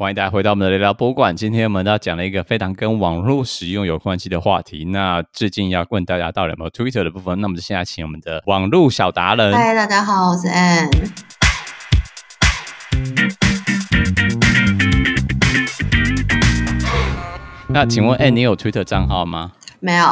[0.00, 1.34] 欢迎大家回到我们的聊聊博物馆。
[1.34, 4.84] 今天我们要讲了一个非常跟网络使用有关系的话题。
[4.84, 9.52] 那最近要问大家到底有没有 Twitter 的部分，那么就现在请我们的网络小达人。
[9.52, 10.88] 嗨，大家好，我是 Ann。
[17.68, 19.50] 那请问 Ann，你有 Twitter 账号吗？
[19.80, 20.06] 没有。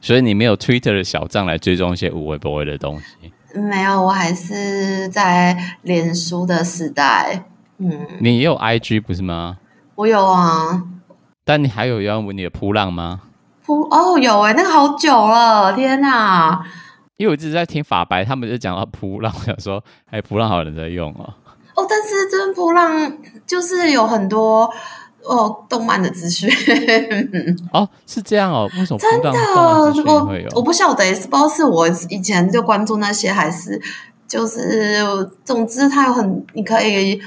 [0.00, 3.32] 所以你没有 Twitter 的小账来追踪一些无微不微的东西？
[3.54, 7.44] 没有，我还是在脸书的时代。
[7.78, 9.58] 嗯，你也有 IG 不是吗？
[9.94, 10.82] 我有啊，
[11.44, 13.20] 但你还有要问你的扑浪吗？
[13.64, 16.64] 扑哦，有哎，那个好久了，天哪！
[17.16, 21.34] 因为我一直在听法白，他们就讲到扑浪，我想说， 哎，扑浪好有人在用哦。
[21.74, 23.12] 哦，但是这扑浪
[23.46, 24.70] 就是有很多
[25.24, 26.48] 哦动漫的资讯。
[27.72, 28.70] 哦，是这样哦？
[28.78, 29.32] 为什么真的？
[29.32, 33.80] 我我不晓得，不知道是我以前就关注那些，还是
[34.28, 35.02] 就是
[35.44, 37.20] 总之它有很你可以。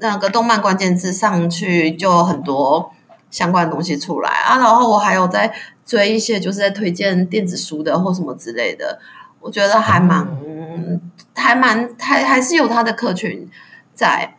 [0.00, 2.90] 那个动漫关键字上去就有很多
[3.30, 5.52] 相关的东西出来啊，然后我还有在
[5.84, 8.98] 追一些就是在推荐电子书的或什么之类的，
[9.40, 11.00] 我觉得还蛮、嗯、
[11.34, 13.48] 还蛮还还是有它的客群
[13.94, 14.36] 在，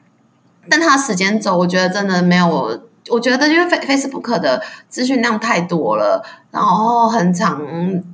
[0.67, 7.61] 但它时间轴我觉得真的没有，我觉得因为 Facebook 的资讯量太多了，然后很长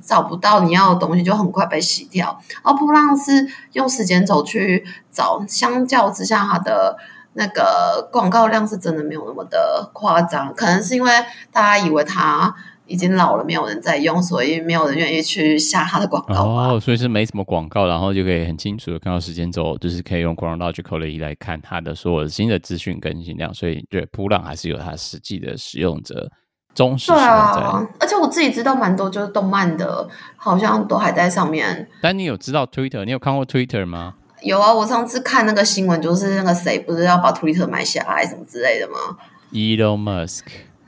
[0.04, 2.38] 找不到你要的东西，就很快被洗掉。
[2.62, 6.98] 而噗浪是用时间轴去找，相较之下它的。
[7.38, 11.10] 那个广告量是真的没有那么的夸张，可能是因为
[11.52, 12.52] 大家以为它
[12.86, 16.34] 已经老了，没有人在用，所以没有人愿意去下它的广告。
[16.42, 23.54] 哦，所以是没什么广告，然后就可以很清楚的看到时间轴，就是可以用 chronological 的来看它的所有的新的资讯更新量。
[23.54, 26.28] 所以对，扑浪还是有它实际的使用者
[26.74, 27.24] 忠实使用者。
[27.54, 31.88] 对啊，而且我自己知道蛮多，就是动漫的，好像都还在上面。
[32.02, 33.04] 但你有知道 Twitter？
[33.04, 34.14] 你有看过 Twitter 吗？
[34.42, 39.18] 有啊，我上次看那个新闻，就是那个谁不是要把 Twitter 买下来什么之类的吗
[39.52, 40.44] ？Elon Musk。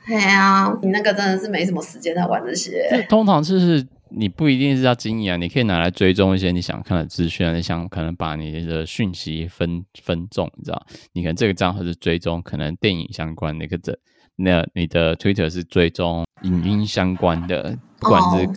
[0.07, 2.87] 对啊，你那个真的是没什么时间在玩这些。
[2.89, 10.85] 这通常就是你不一定是要经营啊，你可以拿来追踪一些你想看的资讯啊，你想可能把你的讯息分分众，你知道？
[11.13, 13.97] 你可能这个账号是追踪可能电影相关的，一个这
[14.37, 18.55] 那你的 Twitter 是追踪影音相关的，不管是、oh.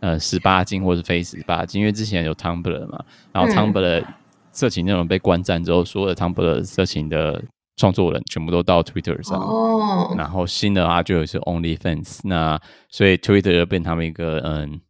[0.00, 4.06] 呃十八禁或是非十八禁，因为之前有 Tumblr 嘛，然后 Tumblr、嗯。
[4.52, 7.42] 色情内容被关站之后，所有的 Tumblr 色情的
[7.76, 9.38] 创作人全部都到 Twitter 上。
[9.40, 10.14] 哦。
[10.16, 14.80] 然后新的啊，就有是 OnlyFans，那所以 Twitter 就变成他们一个嗯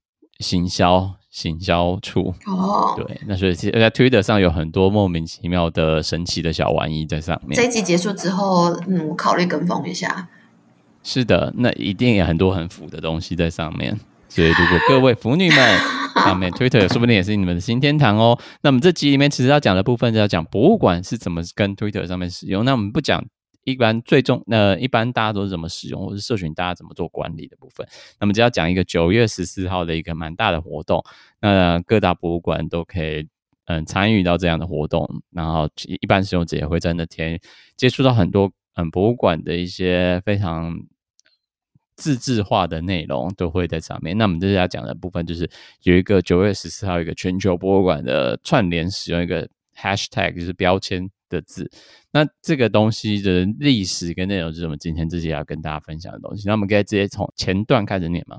[0.40, 2.34] 行销行销处。
[2.46, 2.94] 哦。
[2.96, 7.56] 对，那所以在 Twitter 上有很多莫名其妙的神奇的小玩意在上面。
[7.56, 10.28] 这一集结束之后，嗯，我考虑跟风一下。
[11.04, 13.98] 是的，那一定有很多很腐的东西在上面。
[14.28, 15.78] 所以，如果各位 腐女们
[16.24, 18.38] 上面 Twitter 说不定也是你们的新天堂哦。
[18.62, 22.64] 那么这集里面其实要讲的部分，就要讲博物馆是怎么跟 Twitter 上面使用。
[22.64, 23.24] 那我们不讲
[23.64, 27.86] 一般最终呃一般大家都是怎么使用，或是社群大家怎么做管理的部分。
[28.20, 31.02] 那么就要讲一个九月十四号的一个蛮大的活动。
[31.40, 33.26] 那各大博物馆都可以
[33.66, 35.68] 嗯参与到这样的活动，然后
[36.00, 37.40] 一般使用者也会在那天
[37.76, 40.78] 接触到很多嗯博物馆的一些非常。
[42.02, 44.18] 自制化的内容都会在上面。
[44.18, 45.48] 那我们这次要讲的部分，就是
[45.84, 51.70] 有一个九月十四号一个全球博物馆的串联，使用一个 hashtag，就是标签的字。
[52.10, 56.42] 那这个东西的历史跟内容，就是我们今天自己要跟大家分享的东西。
[56.48, 58.38] 那我们可以直接从前段开始念吗？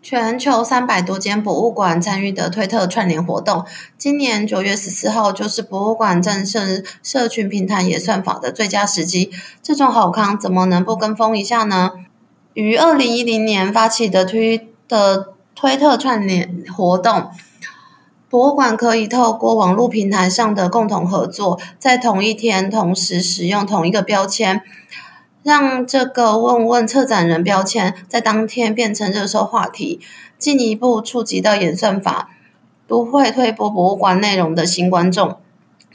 [0.00, 3.64] 全球三百多间博物馆参与的推特串联活动，
[3.96, 9.30] 今年九月十四号就是博物馆战胜社群平台也算法的最佳时机。
[9.62, 11.92] 这种好康，怎么能不跟风一下呢？
[12.54, 17.30] 于二零一零年发起的推的推特串联活动，
[18.28, 24.62] 博物馆可以透过网络平台上的共同合作，在同一天同时使用同一个标签，
[25.42, 30.00] 让这个“问问策展人”标签在当天变成热搜话题，
[30.38, 32.30] 进一步触及到演算法
[32.86, 35.36] 不会推播博物馆内容的新观众。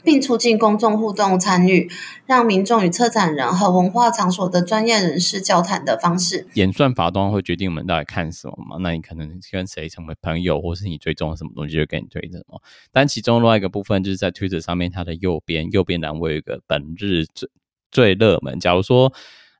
[0.08, 1.90] 并促进公众互动参与，
[2.24, 6.46] 让民众与策展人和文化场所的专业人士交谈的方式。
[6.54, 8.78] 演算法当然会决定我们到底看什么嘛？
[8.80, 12.58] 那你可能跟谁成为朋友，或是你追踪什么东西，就给你推什么。
[12.90, 17.50] 但其中另外一个部分就是在 Twitter 上面，它的右边右边栏位有一个本日最
[17.90, 18.58] 最热门。
[18.58, 19.12] 假如说，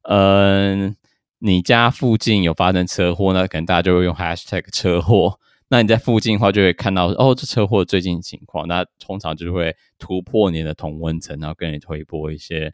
[0.04, 0.96] 嗯、呃，
[1.40, 5.38] 你家附近有发生车祸，那可能大家就会用 Hashtag 车祸。
[5.68, 8.66] 那你在附近的话，就会看到哦，这车祸最近情况。
[8.66, 12.72] 那通常就会突破你的同温层，然后跟你推播一些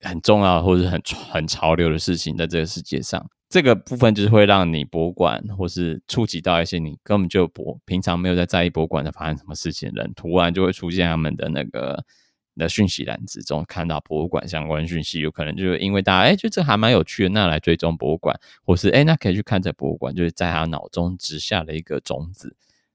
[0.00, 12.04] 很重要或者是很很潮流的事情，在这个世界上，这个部分就是会让你博物馆或是触及到一些你根本就博平常没有在在意博物馆的发生什么事情的人，突然就会出现他们的那个
[12.56, 22.54] 的讯息栏之中看到博物馆相关讯息，有可能就是因为大家哎，就这还蛮有趣的，那来追踪博物馆，或是哎，那可以去看这博物馆，就是在他脑中植下了一个种子，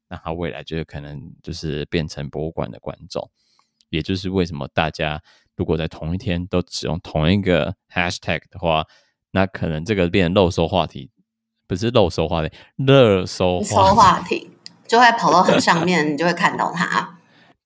[0.10, 3.30] 那他未来就是可能就是变成博物馆的观众，
[3.90, 5.22] 也就是为什么大家
[5.56, 8.86] 如果在同一天都使用同一个 hashtag 的话，
[9.32, 11.10] 那可能这个变成热搜话题，
[11.68, 14.52] 不是热搜话题，热搜话题
[14.88, 17.17] 就会跑到很上面，你就会看到它。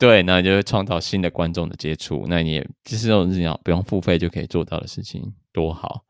[0.01, 6.03] 对，那就会创造新的观众的接触，那你也就是这种日常不用付费就可以做到的事情，多好！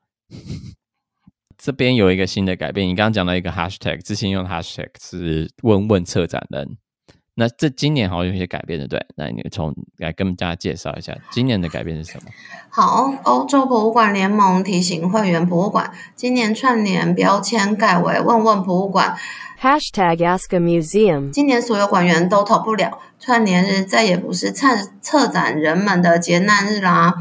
[1.57, 6.77] 这边有一个新的改变，你刚刚讲到一个 hashtag，之前用 hashtag 是问问策展人，
[7.33, 9.05] 那这今年好像有一些改变的，对？
[9.15, 12.29] 那你从来跟大家介绍一下今年的改变是什么？
[12.69, 19.17] 好，欧洲博物馆联盟提醒会员博物馆，今年串联标签改为问问博物馆。
[19.61, 21.29] Hashtag Ask a Museum。
[21.29, 24.67] 今年所有馆员都逃不了，串联日再也不是策
[25.01, 27.13] 策展人们的劫难日啦。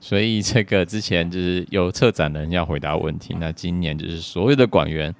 [0.00, 5.14] 所以这个之前就是有策展人要回答问题，那今年就是所有的馆员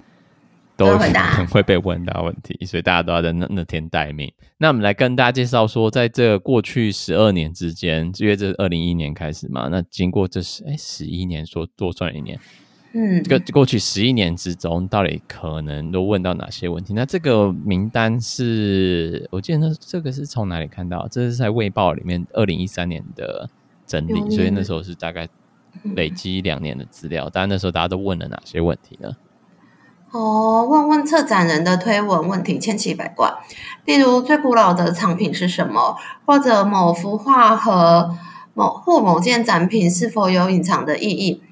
[0.80, 4.32] 都可能会被问到问题，所以大家都要在那那天待命。
[4.56, 12.40] 那我们来跟大家介绍说，在这过去十二年之间，因为这是二零一一年开始嘛，那经过这十哎十一年，说多算一年。
[12.92, 16.92] 嗯，这个过去十一年之中，到底可能都问到哪些问题？
[16.94, 21.06] 那这个名单是我记得那这个是从哪里看到？
[21.08, 23.48] 这是在《卫报》里面二零一三年的
[23.86, 25.28] 整理，所以那时候是大概
[25.94, 27.30] 累积两年的资料。
[27.30, 29.14] 当然那时候大家都问了哪些问题呢？
[30.12, 33.32] 哦，问问策展人的推文问题千奇百怪，
[33.84, 35.96] 例如最古老的藏品是什么，
[36.26, 38.16] 或者某幅画和
[38.54, 41.42] 某或某件展品是否有隐藏的意义。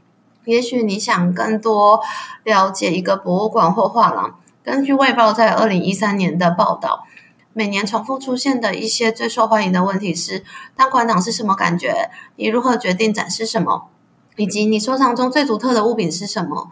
[0.45, 2.01] 也许你想更多
[2.43, 4.35] 了解一个博物馆或画廊。
[4.65, 7.05] 根据《卫报》在二零一三年的报道，
[7.53, 10.43] 每年重复出现的一些最受欢迎的问题是：
[10.75, 12.11] 当馆长是什么感觉？
[12.37, 13.89] 你如何决定展示什么？
[14.37, 16.71] 以及你收藏中最独特的物品是什么？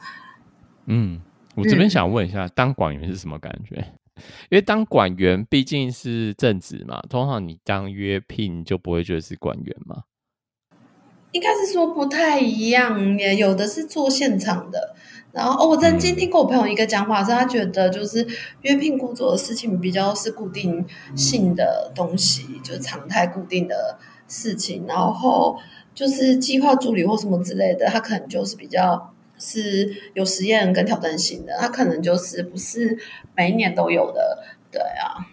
[0.86, 1.20] 嗯，
[1.56, 3.76] 我这边想问一下，嗯、当管员是什么感觉？
[4.48, 10.04] 因为当管员毕竟是正职嘛，通常你当约聘就不会觉得是管员嘛。
[11.32, 14.94] 应该是说不太一样，也有的是做现场的。
[15.32, 18.26] 然后哦，我曾经听过我朋友一个讲法，是他觉得就是
[18.62, 20.82] 约聘工作的事情比较是固定
[21.14, 24.86] 性的东西，就是常态固定的事情。
[24.88, 25.58] 然后
[25.94, 32.98] 就是计划助理或什么之类的，他可能就是比较是有实验跟挑战性的，它可能就是不是
[33.34, 34.44] 每一年都有的。
[34.70, 35.26] 对啊。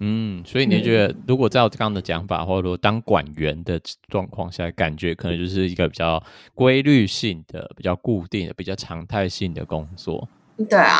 [0.00, 6.22] 嗯，所以你觉得，如果照刚刚的讲法，或者说当管员的状况下，感觉可能就是一个比较
[6.52, 10.28] 规律性的、比较固定的、比较常态性的工作。
[10.68, 10.98] 对啊，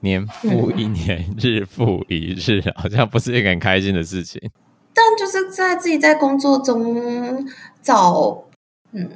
[0.00, 4.40] 年复一年，嗯、 日复一日，好像不是一个很开心的事情。
[4.92, 7.44] 但就是在自己在工作中
[7.82, 8.44] 找，
[8.92, 9.10] 嗯，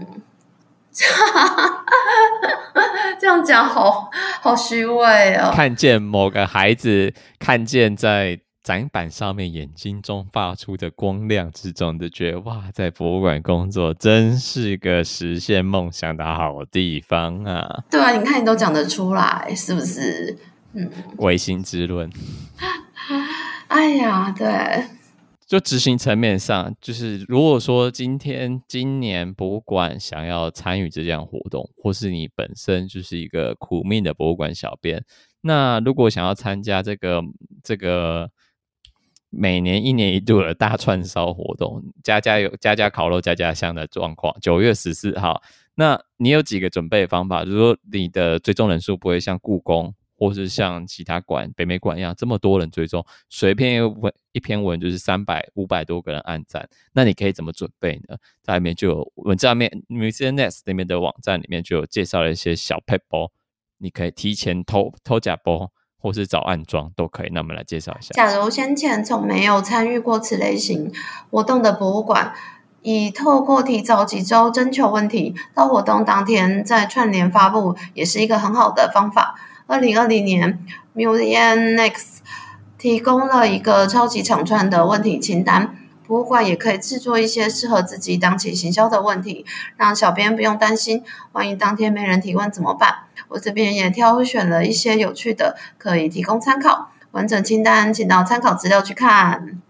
[3.20, 4.08] 这样讲好
[4.40, 5.50] 好虚伪哦。
[5.54, 8.40] 看见某个孩子，看见在。
[8.60, 17.66] 展板上面眼睛中发出的光亮之中，就觉得哇，在博物馆工作真是个实现梦想的好地方啊！
[17.90, 20.36] 对啊，你看你都讲得出来，是不是？
[20.74, 22.10] 嗯，唯心之论。
[23.68, 24.44] 哎呀，对，
[25.48, 35.04] 就执行层面上，就是如果说今天今年博物馆想要参与这项活动，或是你本身就是一个苦命的博物馆小编，
[35.40, 37.22] 那如果想要参加这个
[37.64, 38.30] 这个。
[39.30, 44.34] 每年一年一度的大串烧活动，家家有家家烤肉家家香的状况。
[44.40, 45.42] 九月十四号，
[45.74, 47.44] 那你有几个准备方法？
[47.44, 56.68] 就是说，你的追踪人数不会像故宫或是像其他馆、北美馆一样这么多人追踪，随便一文一篇文就是三百、五百多个人按赞。
[56.92, 58.16] 那你可以怎么准备呢？
[58.42, 63.30] 在里面就有文章面，MuseumNext 里面的网站里面就有介绍了一些小撇步，
[63.78, 65.70] 你可以提前偷偷假包。
[66.00, 68.10] 或是找暗装都可以，那我们来介绍一下。
[68.14, 70.92] 假如先前从没有参与过此类型
[71.28, 72.32] 活动的博物馆，
[72.82, 79.34] 以透过提早几周征求问题，到活动当天再串联发布，也是一个很好的方法。
[79.68, 80.58] 二零二零年
[80.96, 82.20] ，MuseumNext
[82.78, 85.76] 提供了一个超级长串的问题清单。
[86.06, 89.44] 博物馆也可以制作一些适合自己当期行销的问题，
[89.76, 93.00] 让小编不用担心，万一当天没人提问怎么办？
[93.28, 96.92] 我这边也挑选了一些有趣的，可以提供参考。
[97.10, 99.60] 完整清单，请到参考资料去看。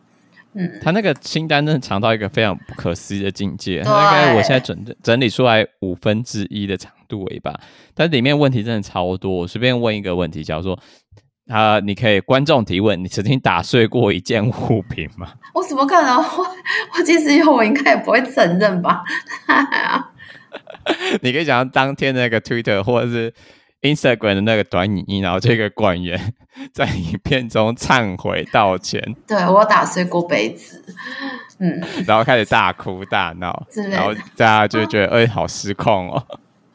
[0.53, 7.59] 嗯，他那个清单真的长到一个非常不可思议的境界，大概我现在整整理出来五分之一的长度尾巴，
[7.95, 9.33] 但里面问题真的超多。
[9.33, 10.79] 我随便问一个问题，假如说。
[11.51, 15.29] 他，你可以观众提问，你曾经打碎过一件物品吗？
[15.55, 16.19] 我怎么可能？
[16.19, 16.47] 我
[16.95, 19.03] 我即使有，我应该也不会承认吧？
[21.23, 23.33] 你可以讲当天那个 Twitter 或者是
[23.81, 26.35] Instagram 的那个短影音，然后这个管员
[26.71, 29.03] 在影片中忏悔道歉。
[29.27, 30.85] 对，我打碎过杯子，
[31.61, 36.23] 嗯，然后开始大哭大闹，然后大家就觉得哎、欸，好失控哦，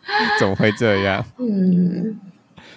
[0.40, 1.24] 怎么会这样？
[1.40, 2.20] 嗯。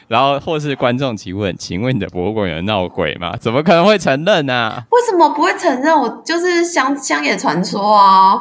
[0.09, 3.37] 然后或是观众提问，请问你的博物馆有闹鬼吗？
[3.41, 4.85] 怎么可能会承认呢、啊？
[4.91, 5.99] 为什么不会承认？
[5.99, 8.41] 我就是乡乡野传说啊。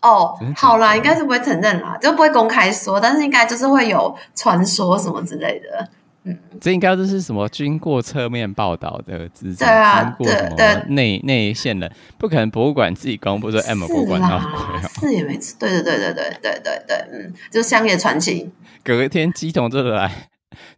[0.00, 5.88] 哦，好啦，应该是不会承认啦，就不会公开说，但是应该就是会有传说什么之类的。
[6.24, 9.56] 嗯，这应该都是什么经过侧面报道的资料？
[9.58, 15.56] 对啊，经过什么内内线的，不可能博物馆自己公布说 M 博物馆闹鬼、喔，是也没错。
[15.58, 18.50] 对对对对对对对对，嗯，就乡野传奇。
[18.84, 20.28] 隔天乩童就来。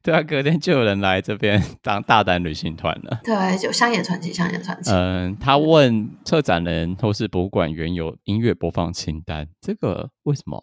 [0.02, 3.20] 对啊，隔天就有人来这边当大胆旅行团了。
[3.24, 4.90] 对，就乡野传奇，乡野传奇。
[4.92, 10.62] 嗯，他问策展人或是博物馆原有音乐播放清单，这个为什么？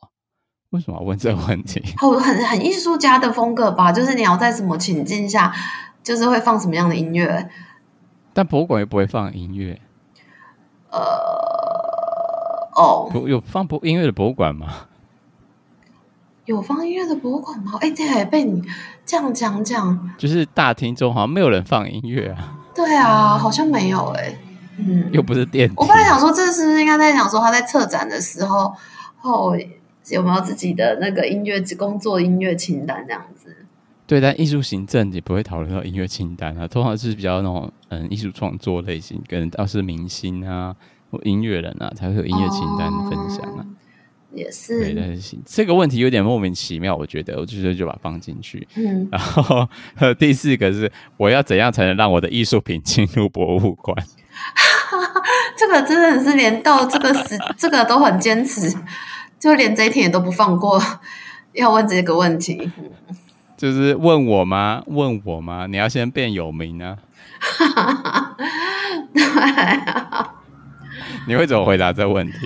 [0.72, 1.82] 为什么要问这个问题？
[1.98, 5.54] 很很很艺术家的风格吧，就是你要在什么情境下，
[6.02, 7.50] 就是会放什么样的音乐。
[8.34, 9.80] 但博物馆又不会放音乐。
[10.90, 11.00] 呃，
[12.76, 14.68] 哦，有有放博音乐的博物馆吗？
[16.46, 17.74] 有放音乐的博物馆吗？
[17.82, 18.62] 哎、欸，这还被你
[19.06, 22.58] 这样讲讲，就是大厅中好像没有人放音乐啊。
[22.74, 24.40] 对啊，好像没有哎、欸。
[24.78, 25.76] 嗯，又不是电梯。
[25.78, 28.74] 我本来想说，这是不是应该在讲说他在策展的时候
[29.18, 29.54] 后
[30.10, 33.56] 有没有自己的那个音乐工作音乐清单这样子？
[34.08, 40.76] 对，但艺术行政也不会讨论到音乐清单啊，通常是比较那种嗯艺术创作类型，跟要是明星啊
[41.10, 43.66] 或音乐人啊才会有音乐清单的分享啊。
[43.66, 43.66] 哦
[44.34, 48.66] 也是，对，但是这个问题有点莫名其妙，我觉得，我就觉得就把它放进去。
[48.76, 49.68] 嗯，然后
[50.18, 53.94] 第四个是，我要怎样才能让我的艺术品进入博物馆？
[55.58, 58.74] 这个真的是连到这个时，这个都很坚持，
[59.42, 60.80] 就连这一天也都不放过，
[61.54, 62.72] 要问这个问题。
[63.58, 64.84] 就是问我吗？
[64.86, 65.66] 问我吗？
[65.66, 66.98] 你要先变有名呢？
[69.14, 70.36] 对啊，
[71.28, 72.38] 你会怎么回答这个问题？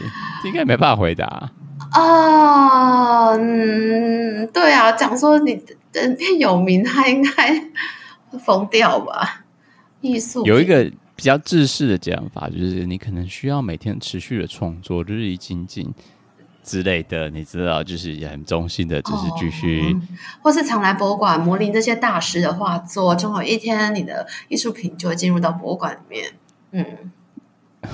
[0.46, 1.52] 应该没办法回答。
[1.92, 5.62] 啊、哦，嗯，对啊，讲说你
[5.92, 7.62] 人变有名，他应该
[8.40, 9.44] 疯掉吧？
[10.00, 10.84] 艺术有一个
[11.16, 15.94] 比较制式的讲法，就是你可能需要每天持续的创作，日益精进
[16.66, 20.02] 之类的，你知道，就是也很中性的，就是继续、哦，
[20.42, 26.32] 或是常来博物馆模拟这些大师的画作，终有一天你的艺术品就会进入到博物馆里面。
[26.72, 27.12] 嗯。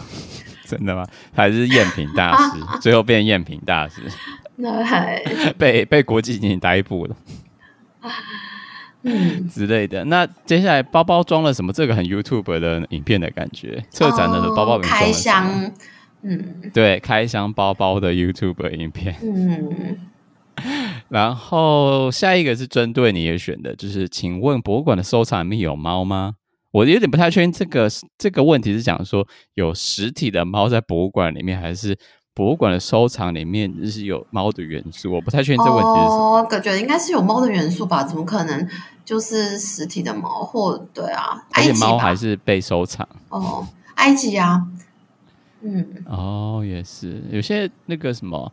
[0.66, 1.06] 真的吗？
[1.36, 4.02] 还是赝品大师，啊、最后变赝品大师，
[4.56, 5.22] 那还
[5.60, 7.16] 被被国际刑警逮捕了，
[9.04, 10.06] 嗯之类的。
[10.06, 11.74] 那接下来包包装了什么？
[11.74, 15.72] 这个很 YouTube 的影片的感觉，策展的包包里面装了开箱，
[16.24, 19.98] 嗯，对，开箱包包的 YouTube 影片，嗯。
[21.10, 26.36] 然后下一个是针对你也选的，就是请问博物馆的收藏里面有猫吗？
[26.72, 31.98] 我有点不太确定这个这个问题是讲说有实体的猫在博物馆里面，还是
[32.34, 35.12] 博物馆的收藏里面就是有猫的元素？
[35.12, 36.38] 我不太确定这个问题是什么。
[36.38, 38.04] 我感觉应该是有猫的元素吧？
[38.04, 38.68] 怎么可能
[39.04, 40.44] 就是实体的猫？
[40.44, 44.66] 或对啊，而且猫还是被收藏哦，埃及啊，
[45.64, 48.52] 嗯，哦，也是有些那个什么，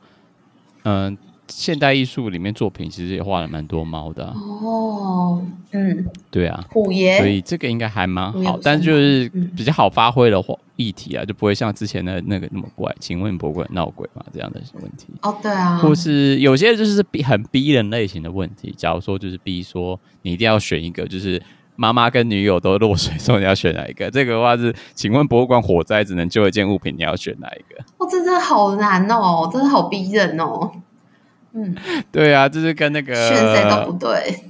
[0.84, 1.18] 嗯、呃。
[1.50, 12.94] 现代艺术里面作品其实也画了蛮多猫的、啊、哦，嗯，对啊，虎爷，所以这个应该还蛮好，但就是比较好发挥的话议题啊，就不会像之前的那个那么怪。
[13.00, 14.22] 请问博物馆闹鬼吗？
[14.30, 21.42] 这样的问题哦，对啊，或是有些就是逼很逼人类型的问题，假如说就是逼说你一定要选一个，就是
[21.80, 24.10] 妈妈跟女友都落水，说你要选哪一个？
[24.10, 27.80] 这个的话是，请问博物馆火灾只能救一件物品，你要选哪一个？
[27.98, 30.72] 哦，这真的好难哦，真的好逼人哦。
[31.52, 31.76] 嗯，
[32.10, 34.40] 对啊，就是跟那个选谁都不对，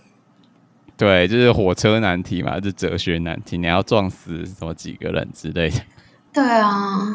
[0.97, 5.77] 对，就是火车难题嘛，就哲学难题，你要撞死什么几个人之类的。
[6.33, 7.15] 对啊，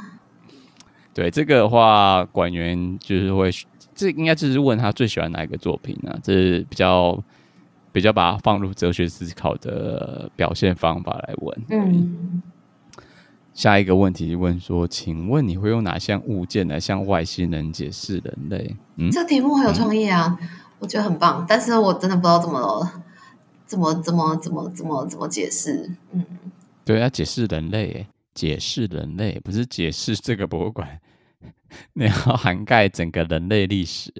[1.11, 3.49] 对这个的话，馆员就是会，
[3.95, 6.13] 这应该就是问他最喜欢哪一个作品、啊？
[6.23, 7.17] 这是比较
[7.93, 11.61] 比较把它放入哲学思考的表现方法来问。
[11.69, 12.41] 嗯。
[13.53, 18.75] 下一个问题问说，请问你会用哪项物件来向外星人解释人类？
[18.95, 22.91] 嗯，这个题目很有创意啊，嗯，我觉得很棒，但是我真的不知道怎么
[23.67, 25.87] 怎么怎么怎么怎么怎么解释。
[26.13, 26.25] 嗯，
[26.83, 30.99] 对，要解释人类，解释人类不是解释这个博物馆，
[31.93, 34.11] 你要涵盖整个人类历史，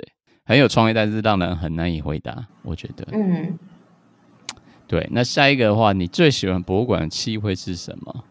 [0.45, 2.47] 很有创意，但是让人很难以回答。
[2.63, 3.57] 我觉得，嗯。
[4.85, 8.23] 对，那下一个的话，你最喜欢博物馆的气味是什么？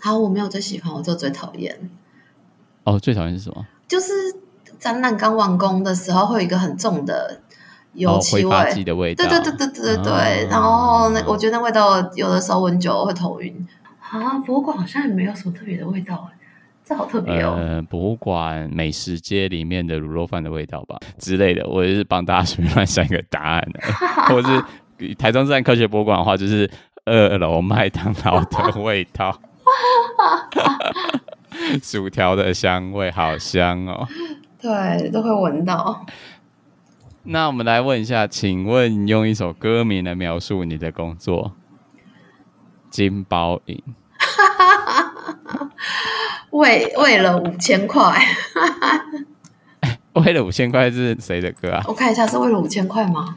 [0.00, 1.90] 好，我没有最喜欢，我就最讨厌。
[2.84, 3.66] 哦，最讨厌是什么？
[3.88, 4.12] 就是
[4.78, 7.40] 展览刚完工的时候，会有一个很重的
[7.94, 9.26] 油漆味，挥发剂的味道。
[9.26, 10.12] 对对对对对对对。
[10.44, 13.66] 哦、然后那我觉得那味道有的时候闻久了会头晕。
[13.98, 16.30] 啊，博物馆好像也没有什么特别的味道，
[16.88, 17.54] 这好特别哦。
[17.58, 23.80] 呃，博物馆美食街里面的卤肉饭的味道吧之类的，我也是帮大家随便乱想一个答案的，
[24.32, 24.48] 或者
[24.98, 26.70] 是台中自然科学博物馆的话，就是
[27.04, 29.38] 二楼麦当劳的味道。
[31.82, 34.08] 薯条的香味好香哦！
[34.58, 36.06] 对，都会闻到。
[37.24, 41.52] 那我们来问一下，请问用一首歌名来描述你的工作？
[42.88, 43.82] 金包银。
[46.50, 48.20] 为为了五千块。
[50.14, 51.82] 为了五千块是谁的歌啊？
[51.86, 53.36] 我看一下，是为了五千块吗？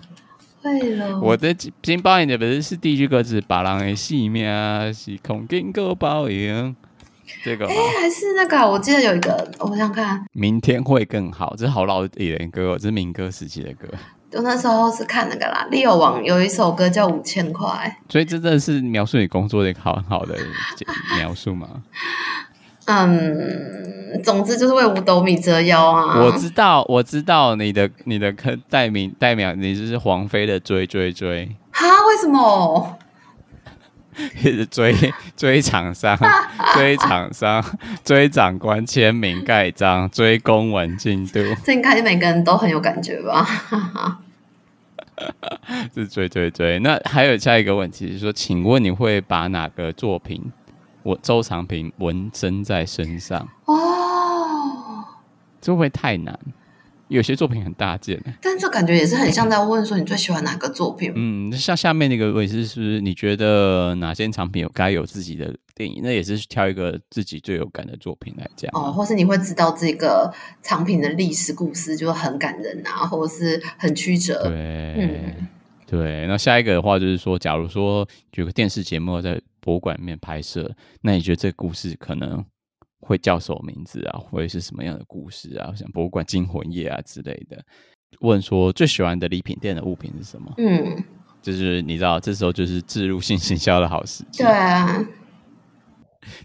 [0.64, 4.46] 为了我的金包银的不是是第一句歌词，把人的性命
[4.94, 6.76] 是空金够包赢。
[7.44, 8.70] 这个哎，还是那个？
[8.70, 11.56] 我记得有一个，我想想看，明天会更好。
[11.56, 13.88] 这是好老一点歌，这是民歌时期的歌。
[14.34, 20.38] 我那时候是看那个啦，Leo 王有一首歌叫《五千块》，所以这真的是描述你工作的一个好很好的
[21.18, 21.68] 描述吗？
[22.86, 26.20] 嗯，总之就是为五斗米折腰啊！
[26.20, 28.34] 我知道，我知道你的你的
[28.70, 31.50] 代名代表，你就是黄飞的追追追。
[31.72, 31.86] 哈？
[32.08, 32.98] 为什么？
[34.40, 34.94] 一 直追
[35.38, 36.18] 追厂商，
[36.76, 37.64] 追厂商，
[38.04, 41.40] 追长官签名盖章，追公文进度。
[41.64, 43.48] 这应该每个人都很有感觉吧？
[45.96, 46.78] 是追追追。
[46.80, 50.52] 那还有下一个问题是说，请问你会把哪个作品
[51.04, 53.48] 我周长平纹身在身上？
[53.66, 55.06] 哦，
[55.60, 56.40] 这会不会太难？
[57.08, 61.12] 有些作品很大件，但这感觉也是很像在问说你最喜欢哪个作品。
[61.14, 66.00] 嗯，像下面那个位置是，不是你觉得哪些藏品有该有自己的电影？
[66.02, 68.72] 那也是挑一个自己最有感的作品来讲。
[68.74, 74.44] 哦，或是你会知道这个藏品的历史故事就很感人啊，或者是很曲折。
[74.48, 75.48] 对，嗯、
[75.86, 76.26] 对。
[76.28, 80.70] 那下一个的话就是说，假如说有个电视节目在博物馆里面拍摄，
[81.02, 82.44] 那你觉得这个故事可能？
[83.04, 84.20] 会叫什么名字啊？
[84.20, 85.74] 或者是什么样的故事啊？
[85.76, 87.58] 像博物馆惊魂夜啊之类的。
[88.20, 90.54] 问说最喜欢的礼品店的物品是什么？
[90.60, 91.04] 嗯，
[91.42, 94.44] 就是你知道，这时候就是置入性行销的好时机。
[94.44, 95.04] 对啊，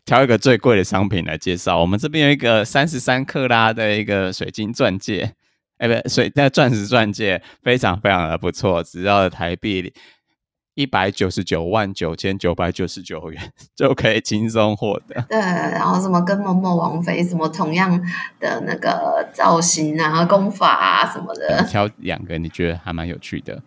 [0.07, 1.79] 挑一个最贵的商品来介绍。
[1.79, 5.35] 我们这边有一个三十三克拉的一个水晶钻戒，
[5.77, 9.93] 哎，不，水那钻石钻戒非常非常的不错，只要台币。
[10.77, 15.23] 一百九十九万九千九百九十九元就可以轻松获得。
[15.23, 17.99] 对，然后什么跟某某王妃什么同样
[18.39, 21.65] 的那个造型啊、功法啊什么的。
[21.65, 23.63] 挑两个你觉得还蛮有趣的。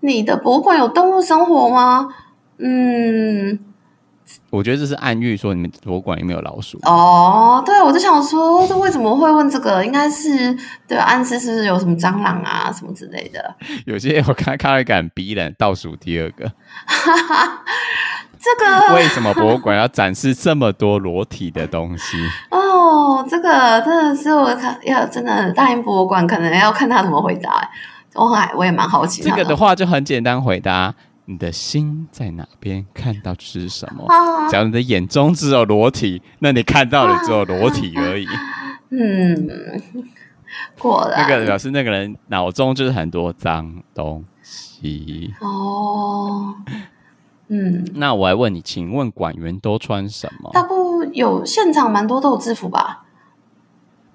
[0.00, 2.08] 你的博物馆有动物生活吗？
[2.56, 3.58] 嗯。
[4.50, 7.62] 我觉得这是暗喻说你们博物馆有没有老鼠哦？
[7.64, 9.84] 对，我就想说，这为什么会问这个？
[9.84, 10.56] 应该是
[10.88, 13.54] 对暗示是有什么蟑螂啊什么之类的。
[13.86, 16.50] 有些我看看了感逼人，倒数第二个。
[18.42, 22.16] 这个为什么博物馆要展示这么多裸体的东西？
[22.50, 27.70] 哦，这个真的是我看要真的大英博物馆，可能要看他怎么回答。
[28.14, 29.22] 我还我也蛮好奇。
[29.22, 30.92] 这个的话就很简单回答。
[31.30, 32.84] 你的心在哪边？
[32.92, 34.04] 看到的是什么？
[34.50, 38.26] 假如你的眼中只有裸体，那你看到的只有裸体而已。
[38.90, 39.48] 嗯，
[40.76, 45.32] 果然那个表示那个人脑中就是很多脏东西。
[45.40, 46.56] 哦，
[47.46, 50.50] 嗯，那我来问你，请问馆员都穿什么？
[50.52, 53.04] 大部有现场蛮多都有制服吧？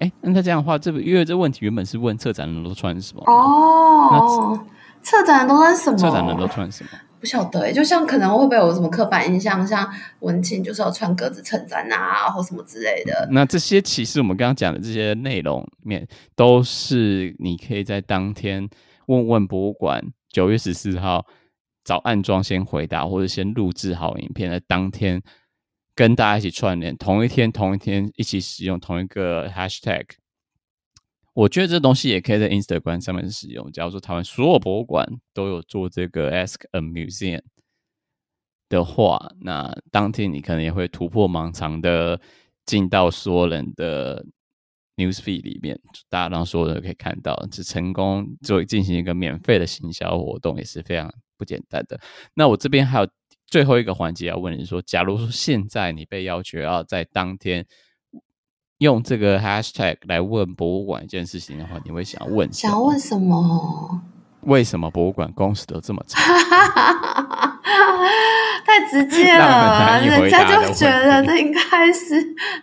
[0.00, 3.22] 哎，那他这样的话，这因为这问题原本是问策展人都穿什么？
[3.24, 4.66] 哦，
[5.00, 5.96] 策展人都穿什么？
[5.96, 6.90] 策展人都穿什么？
[7.26, 13.28] 不晓得，就像可能会不会有什么刻板印象，像文青就是要穿格子衬衫啊，或什么之类的。
[13.32, 18.68] 那这些其实我们刚刚讲的这些内容面，都是你可以在当天
[19.06, 21.26] 问问博物馆，九月十四号
[21.82, 25.20] 找暗装先回答，或者先录制好影片，在当天
[25.96, 30.04] 跟大家一起串联，同一天同一天一起使用同一个 hashtag。
[31.36, 33.70] 我觉得这东西也可以在 Instagram 上面使用。
[33.70, 37.42] 假如说台湾所有博物馆都有做这个 Ask a Museum
[38.70, 42.18] 的话，那当天你可能也会突破盲肠的
[42.64, 44.24] 进到所有人的
[44.96, 52.00] Newsfeed 里面，大家让所有人都可以看到，是成功做进行一个免费的行销活动，也是非常不简单的。
[52.32, 53.06] 那我这边还有
[53.46, 57.66] 最后一个环节要问你说，假如说现在你被要求要在当天。
[58.78, 62.52] 用这个 hashtag 来问博物馆一件事情的话，你会想问？
[62.52, 64.02] 想问什么？
[64.42, 66.22] 为什么博物馆工时都这么长？
[68.64, 72.14] 太直接了，人家就觉得这应该是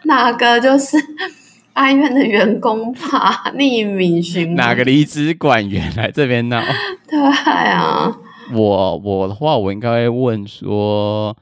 [0.03, 0.97] 哪个就是
[1.73, 3.51] 哀怨的员工吧？
[3.55, 6.61] 匿名询问哪个离职管员来这边闹？
[7.09, 8.15] 对啊，
[8.53, 11.35] 我我的话，我应该会问说，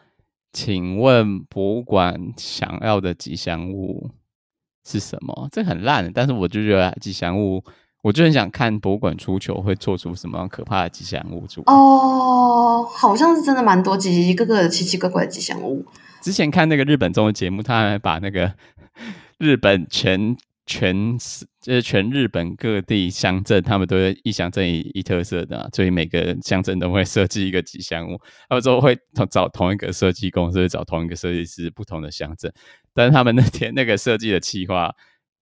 [0.53, 4.09] 请问博物馆想要的吉祥物
[4.85, 5.47] 是什么？
[5.51, 7.63] 这很烂，但是我就觉得吉祥物。
[8.03, 15.85] 我就很想看博物馆出球会做出什么可怕的吉祥物出哦，好像是真的蛮多奇奇各个的奇奇怪怪的吉祥物。
[16.19, 18.51] 之前看那个日本综艺节目，他还把那个
[19.37, 21.15] 日本全全
[21.61, 28.19] 就是全日本各地乡镇，他们都是一乡镇一一特色的，所以每个乡镇都会 设计一个吉祥物，
[28.49, 28.97] 他们说会
[29.29, 32.51] 找同一个设计公司，找同一个设计师，不同的乡镇。
[32.93, 34.93] 但是他们那天 那个设计的企划。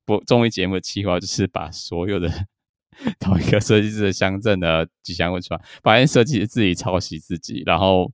[0.06, 2.28] 不综艺节目的企划就是把所有的
[3.22, 8.12] 同一个设计师的乡镇的吉祥物出来，发现设计师自己抄袭自己，然后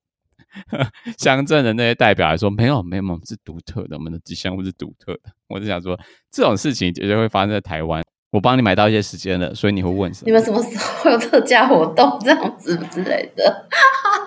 [1.18, 5.32] 乡镇的那些代表来说没有没有，我们是独特的，我们的吉祥物是独特的。
[5.48, 6.00] 我就想说，
[6.32, 8.04] 这种事情绝对会发生在台湾。
[8.32, 10.26] 我帮你买到一些时间了，所以你会问什么？
[10.26, 13.68] 你们什么时候有特价活动这样子之类的？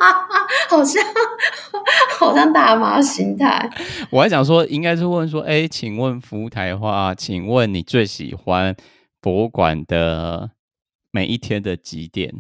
[0.70, 1.04] 好像
[2.18, 3.68] 好像大妈心态。
[4.10, 8.74] 我还想说，应该是问说，哎，请问服务台的话，请问你最喜欢
[9.20, 10.52] 博物馆的
[11.10, 12.34] 每一天的几点？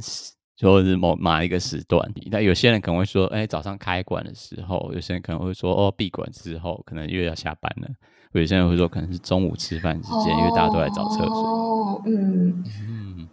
[0.58, 2.12] 就是某哪一个时段？
[2.32, 7.88] 那有些人可能会说，哎，早上开馆的时候；有些人可能会说，哦，闭馆之后，可能又要下班了。
[8.32, 11.32] 有些人会说，可能是中午吃饭时间，因为大家都来找厕所。
[11.32, 13.28] 哦，嗯嗯，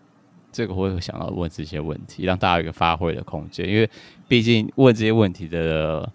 [0.51, 3.67] 这个我会想要问这些问题，让大家有一个发挥的空间。
[3.67, 3.89] 因为
[4.27, 6.07] 毕竟问这些问题的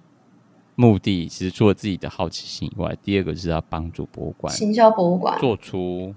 [0.76, 6.14] 目的，其实除了自己的好奇心以外，第二个就是要帮助博物馆、行销博物馆做出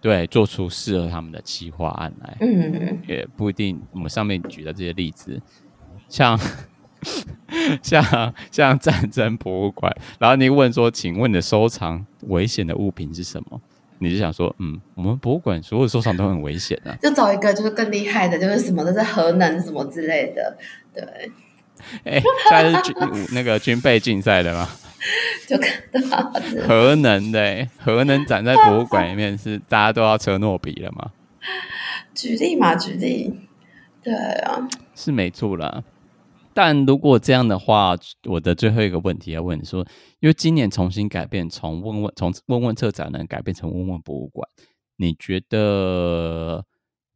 [0.00, 2.36] 对做出适合他们的企划案来。
[2.40, 3.80] 嗯，也不一定。
[3.92, 5.40] 我们上面举的这些例子，
[6.08, 6.38] 像。
[7.82, 13.58] 像像战争博物馆，然后你问说，请问你的收藏危险的物品是什么？
[13.98, 16.94] 你就想说，嗯，我们博物馆所有收藏都很危险啊。
[17.00, 20.58] 就找一个就是更厉害的，就是什么都是核能什么之类的，
[20.92, 21.02] 对。
[22.04, 22.94] 哎、欸，现在是军
[23.32, 24.68] 那个军备竞赛的吗？
[25.48, 26.32] 就看到
[26.66, 31.12] 核能的、欸，核能展在博物馆里面是大家都要车诺比了吗？
[32.14, 33.32] 举例嘛，举例，
[34.02, 35.82] 对啊，是没错啦。
[36.52, 37.96] 但如果这样的话，
[38.28, 39.86] 我的最后一个问题要问你说，
[40.18, 44.46] 因为今年重新改变，从问问从问问策展人改变成问问博物馆，
[44.96, 46.66] 你觉得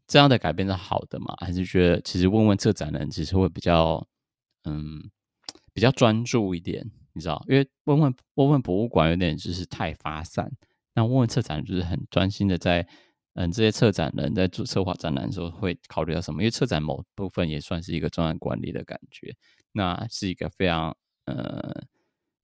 [0.07, 1.35] 这样的改变是好的吗？
[1.41, 4.07] 还是觉得其实问问策展人其实会比较
[4.65, 5.11] 嗯
[5.75, 6.87] 比较专注一点？
[7.15, 10.53] 你知道，因为问问问问博物馆有点就是太发散，
[10.95, 12.87] 那问问策展就是很专心的在。
[13.37, 16.41] 嗯，这些策展人在做策划展览的时候会考虑到什么？
[16.41, 19.35] 因为策展某部分也算是一个专案管理的感觉，
[19.73, 21.83] 那是一个非常呃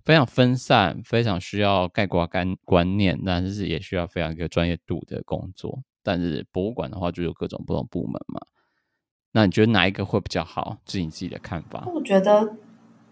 [0.05, 5.81] 非常分散、非常需要概括观观念，但是也需要非常一个专业度的工作。
[6.03, 8.41] 但是博物馆的话，就有各种不同部门嘛。
[9.31, 10.79] 那你觉得哪一个会比较好？
[10.87, 11.87] 是你自己的看法？
[11.95, 12.57] 我觉得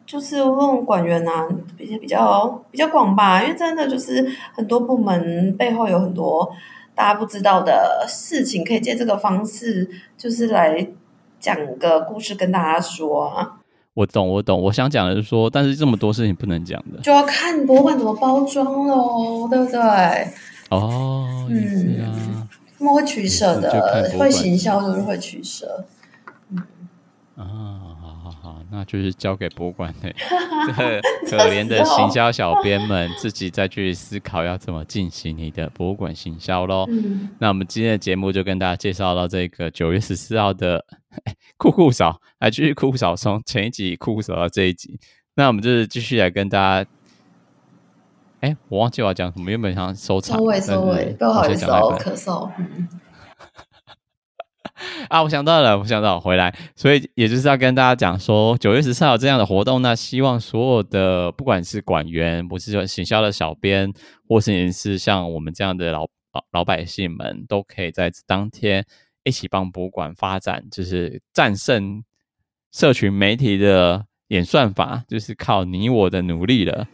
[0.08, 6.50] 就是问管员啊，比较比较比较广吧，因为真的就是很多部门背后有很多。
[6.94, 10.88] 大家不知道的事情，可以借这个方式，就是来
[11.38, 13.58] 讲个故事跟大家说啊。
[13.92, 14.62] 我懂，我懂。
[14.62, 19.78] 我想讲的是说，但是这么多事情不能讲的，就要看博物馆怎么包装喽，对不对？
[20.70, 25.84] 哦，嗯，啊，他们会取舍的，会行销就是会取舍。
[26.50, 26.62] 嗯
[27.36, 27.87] 啊。
[28.70, 30.12] 那就是交给博物馆的
[31.28, 36.86] 可怜的行销小编们自己再去思考要怎么进行你的博物馆行销喽。
[36.88, 40.84] 嗯、那我们今天的节目就跟大家介绍到这个九月十四号的
[41.56, 44.98] 酷酷嫂，来继续酷酷嫂，从前一集酷酷嫂到这一集。
[45.34, 46.90] 那我们就是继续来跟大家，
[48.40, 52.50] 哎，我忘记我要讲什么，原本想收场，收尾收尾，不好意思哦，咳嗽。
[52.58, 52.88] 嗯
[55.08, 63.92] 啊，我想到了，我想到了回来，所以也就是要跟大家讲说，九月十四号这样的活动，那希望所有的不管是馆员，不是说行销的小编，
[64.28, 68.84] 或是也是像我们这样的老老老百姓们，都可以在当天
[69.24, 72.02] 一起帮博物馆发展，就是战胜
[72.72, 76.86] 社群媒体的演算法，就是靠你我的努力了。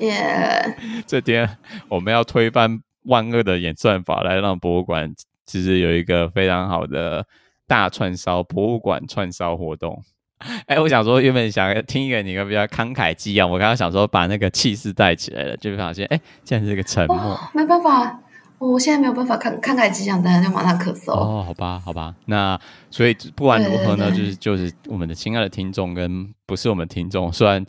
[0.00, 0.76] 耶！
[1.06, 5.14] 这天我们要推翻万恶的演算法，来让博物馆。
[5.48, 7.26] 其实有一个非常好的
[7.66, 10.00] 大串烧博物馆串烧活动，
[10.66, 18.20] 哎，我想说原本想听一个你个比较慷慨激昂，我刚刚想说把那个气势带起来了，就发现哎，现在是个沉默，没办法，
[18.58, 21.12] 我现在没有办法看看开机枪，等下就马上咳嗽。
[21.12, 22.58] 哦，好吧，好吧，那
[22.90, 27.64] 所以不管如何呢，就是就是我们的亲爱的听众跟不是我们的听众，虽然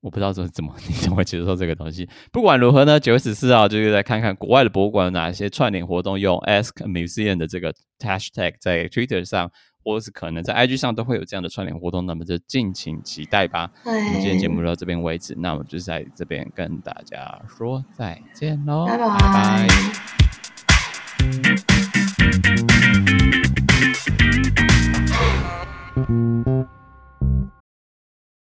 [0.00, 2.08] 我不知道怎么 你怎么会接受这个东西。
[2.32, 9.50] 不管如何呢，九月十四号就是再看看国外的博物馆有哪些串联活动，用 Ask Museum 的这个 Hashtag 在 Twitter 上，
[9.82, 13.70] 或是可能在 IG 上都会有这样的串联活动，那么就敬请期待吧。
[13.84, 19.66] 我们今天节目到这边为止，那我们就在这边跟大家说再见喽，拜拜。